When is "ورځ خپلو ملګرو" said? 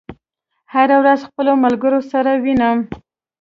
1.01-1.99